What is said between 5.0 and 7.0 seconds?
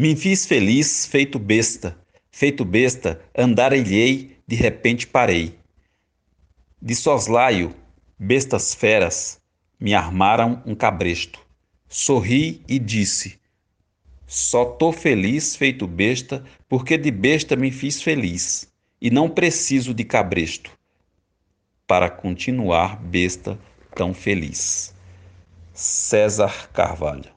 parei. De